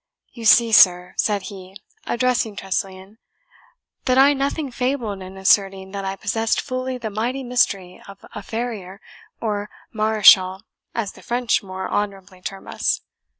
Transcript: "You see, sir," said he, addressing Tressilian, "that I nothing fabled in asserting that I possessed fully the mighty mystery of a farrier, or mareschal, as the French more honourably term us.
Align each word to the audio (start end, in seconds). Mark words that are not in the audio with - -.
"You 0.33 0.45
see, 0.45 0.71
sir," 0.71 1.13
said 1.17 1.43
he, 1.43 1.77
addressing 2.07 2.55
Tressilian, 2.55 3.19
"that 4.05 4.17
I 4.17 4.33
nothing 4.33 4.71
fabled 4.71 5.21
in 5.21 5.37
asserting 5.37 5.91
that 5.91 6.03
I 6.03 6.15
possessed 6.15 6.59
fully 6.59 6.97
the 6.97 7.11
mighty 7.11 7.43
mystery 7.43 8.01
of 8.07 8.25
a 8.33 8.41
farrier, 8.41 8.99
or 9.39 9.69
mareschal, 9.93 10.63
as 10.95 11.11
the 11.11 11.21
French 11.21 11.61
more 11.61 11.87
honourably 11.87 12.41
term 12.41 12.67
us. 12.67 13.01